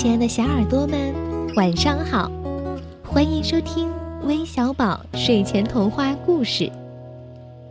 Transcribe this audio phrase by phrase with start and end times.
[0.00, 1.14] 亲爱的小耳朵们，
[1.56, 2.32] 晚上好！
[3.04, 3.86] 欢迎收听
[4.22, 6.72] 微小宝睡前童话故事，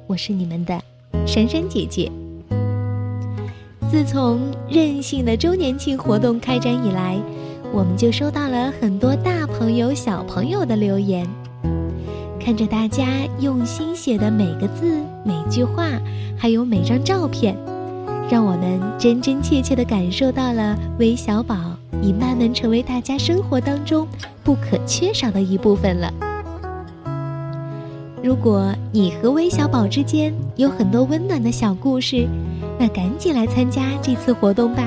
[0.05, 0.79] 我是你们的
[1.25, 2.11] 珊珊姐姐。
[3.89, 4.39] 自从
[4.69, 7.19] 任性的周年庆活动开展以来，
[7.73, 11.27] 我们就收到了很多大朋友、小朋友的留言。
[12.39, 13.07] 看着大家
[13.39, 15.99] 用心写的每个字、每句话，
[16.37, 17.57] 还有每张照片，
[18.29, 21.55] 让我们真真切切的感受到了微小宝
[22.01, 24.07] 已慢慢成为大家生活当中
[24.43, 26.13] 不可缺少的一部分了。
[28.21, 32.27] 如果你和微小宝之间有很多温暖的小故事，
[32.77, 34.83] 那赶紧来参加这次活动吧！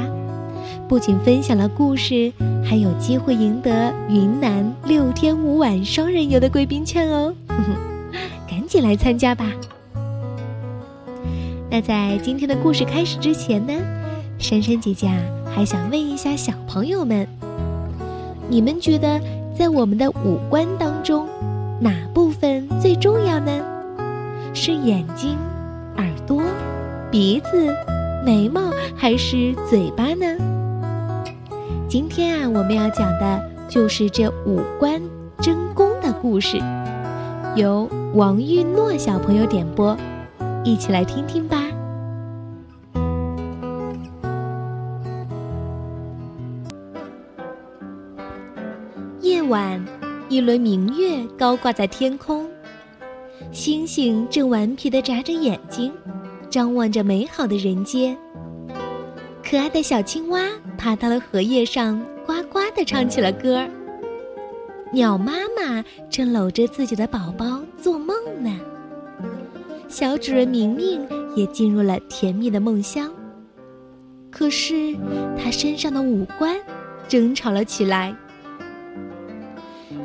[0.89, 2.31] 不仅分享了故事，
[2.63, 7.35] 还有机会赢得云南六天五晚双人游的贵宾券哦！
[8.47, 9.47] 赶紧来参加吧！
[11.73, 13.73] 那在今天的故事开始之前呢，
[14.39, 15.17] 珊珊姐姐啊，
[15.55, 17.27] 还想问一下小朋友们：
[18.47, 19.19] 你们觉得
[19.59, 21.27] 在我们的五官当中，
[21.81, 23.51] 哪部分最重要呢？
[24.53, 25.39] 是眼睛、
[25.97, 26.43] 耳朵、
[27.11, 27.75] 鼻子、
[28.23, 30.27] 眉毛，还是嘴巴呢？
[31.89, 35.01] 今天啊，我们要讲的就是这五官
[35.39, 36.59] 争功的故事，
[37.57, 39.97] 由王玉诺小朋友点播，
[40.65, 41.67] 一起来听听吧。
[49.21, 49.85] 夜晚，
[50.29, 52.49] 一轮明月高挂在天空，
[53.51, 55.93] 星星正顽皮地眨着眼睛，
[56.49, 58.17] 张望着美好的人间。
[59.45, 63.69] 可爱的小青蛙爬到了荷叶上，呱呱地唱起了歌儿。
[64.93, 67.61] 鸟妈妈正搂着自己的宝宝。
[69.93, 73.13] 小主人明明也进入了甜蜜的梦乡。
[74.31, 74.97] 可是，
[75.39, 76.57] 他身上的五官
[77.07, 78.17] 争吵了起来。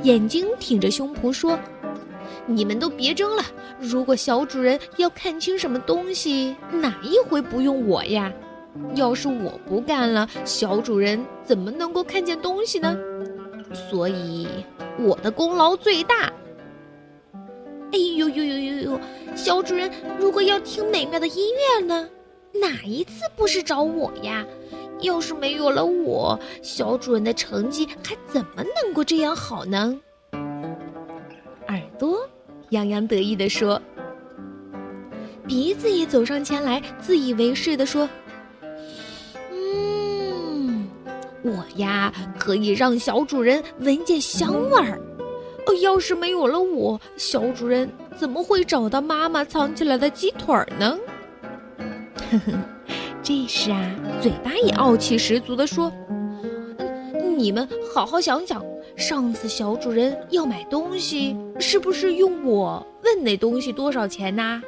[0.04, 1.58] 眼睛挺着胸脯说
[2.46, 3.42] ：“你们都别争了！
[3.80, 8.30] 如果小主人要看清什么东西，哪一回不用我呀？”
[8.94, 12.94] 要是我不干了，小主人怎么能够看见东西呢？
[13.74, 14.50] 所以
[15.00, 16.30] 我的功劳最大。
[17.92, 19.00] 哎呦呦呦呦呦！
[19.36, 19.90] 小主人
[20.20, 22.10] 如果要听美妙的音乐呢，
[22.54, 24.46] 哪一次不是找我呀？
[25.02, 29.96] 要是没有了我，小主人的成绩还怎么能够这样好呢？
[31.68, 32.28] 耳朵
[32.70, 33.80] 洋洋得意地说，
[35.46, 38.10] 鼻子也走上前来，自以为是地说。
[39.52, 40.90] 嗯
[41.44, 45.00] 我呀，可以让小主人闻见香味儿。
[45.68, 50.98] 哦，要是没有了我，小主人怎么会找到妈妈藏起来的鸡腿儿呢？
[52.32, 52.54] 呵呵，
[53.22, 55.92] 这时啊，嘴巴也傲气十足地说
[57.38, 64.62] ：“你们好好想想，上次小主人要买东西，是不是用我问那东西多少钱呐？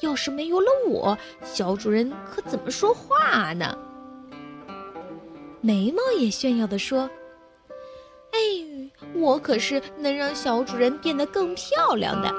[0.00, 3.76] 要是没有了我，小主人可怎么说话呢？”
[5.60, 7.23] 眉毛也炫耀地说：“哎，
[9.14, 12.32] 我可是能让小主人变得更漂亮的，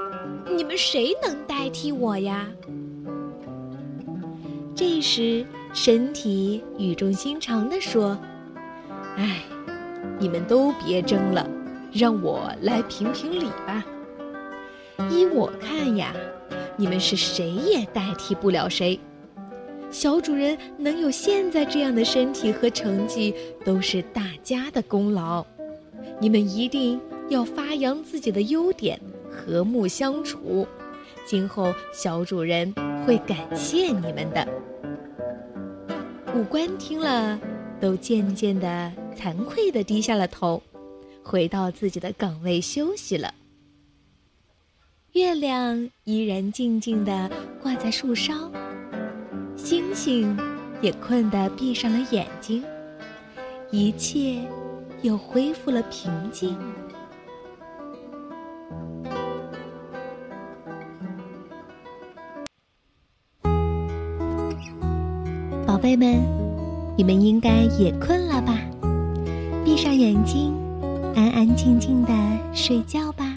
[0.54, 2.46] 你们谁能代替我呀？”
[4.74, 8.16] 这时，身体语重心长地说
[9.16, 9.42] ：“哎，
[10.18, 11.48] 你们都别争了，
[11.92, 13.84] 让我来评评理吧。
[15.10, 16.12] 依我看呀，
[16.76, 19.00] 你们是谁也代替不了谁。”
[19.90, 23.34] 小主人能有现在这样的身体和成绩，
[23.64, 25.44] 都是大家的功劳。
[26.20, 29.00] 你们一定要发扬自己的优点，
[29.30, 30.66] 和睦相处。
[31.26, 32.72] 今后小主人
[33.04, 34.46] 会感谢你们的。
[36.34, 37.38] 五官听了，
[37.80, 40.62] 都渐渐的惭愧的低下了头，
[41.22, 43.34] 回到自己的岗位休息了。
[45.12, 47.30] 月亮依然静静的
[47.62, 48.50] 挂在树梢。
[49.56, 50.38] 星星
[50.80, 52.62] 也困得闭上了眼睛，
[53.70, 54.42] 一切
[55.02, 56.56] 又恢复了平静。
[65.66, 66.22] 宝贝们，
[66.96, 68.58] 你们应该也困了吧？
[69.64, 70.54] 闭上眼睛，
[71.14, 72.12] 安安静静的
[72.54, 73.35] 睡觉吧。